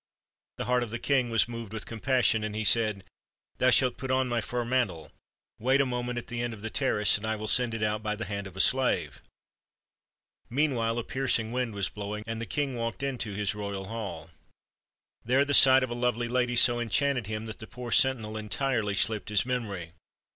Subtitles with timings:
[0.57, 3.03] The heart of the king was moved with compassion, and he said:
[3.59, 5.11] "Thou shalt put on my fur mantle.
[5.59, 8.01] Wait a moment at the end of the terrace, and I will send it out
[8.01, 9.21] by the hand of a slave."
[10.49, 14.31] Meanwhile a piercing wind was blowing, and the king walked into his royal hall.
[15.23, 18.95] There the sight of a lovely lady so enchanted him that the poor sentinel entirely
[18.95, 19.91] slipped his memory.